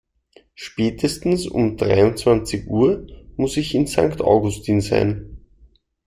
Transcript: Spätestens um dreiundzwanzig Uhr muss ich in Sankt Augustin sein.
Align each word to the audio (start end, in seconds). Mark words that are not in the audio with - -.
Spätestens 0.55 1.45
um 1.45 1.77
dreiundzwanzig 1.77 2.65
Uhr 2.65 3.05
muss 3.37 3.55
ich 3.55 3.75
in 3.75 3.85
Sankt 3.85 4.19
Augustin 4.19 4.81
sein. 4.81 5.43